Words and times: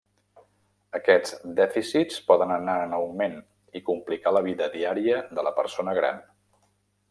Aquests 0.99 1.35
dèficits 1.59 2.17
poden 2.31 2.55
anar 2.55 2.77
en 2.87 2.97
augment 3.01 3.37
i 3.81 3.85
complicar 3.91 4.35
la 4.39 4.45
vida 4.51 4.73
diària 4.79 5.23
de 5.41 5.49
la 5.51 5.57
persona 5.63 5.99
gran. 6.03 6.23